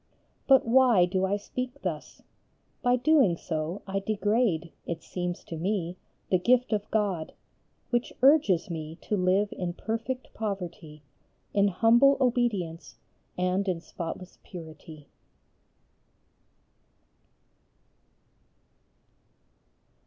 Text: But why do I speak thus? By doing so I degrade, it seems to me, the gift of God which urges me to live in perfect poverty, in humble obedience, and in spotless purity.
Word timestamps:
But 0.47 0.65
why 0.67 1.05
do 1.05 1.25
I 1.27 1.37
speak 1.37 1.83
thus? 1.83 2.23
By 2.81 2.95
doing 2.95 3.37
so 3.37 3.83
I 3.85 3.99
degrade, 3.99 4.71
it 4.87 5.03
seems 5.03 5.43
to 5.43 5.55
me, 5.57 5.95
the 6.31 6.39
gift 6.39 6.73
of 6.73 6.89
God 6.89 7.33
which 7.91 8.11
urges 8.23 8.67
me 8.71 8.95
to 9.01 9.15
live 9.15 9.49
in 9.51 9.73
perfect 9.73 10.33
poverty, 10.33 11.03
in 11.53 11.67
humble 11.67 12.17
obedience, 12.19 12.95
and 13.37 13.67
in 13.67 13.79
spotless 13.79 14.39
purity. 14.41 15.07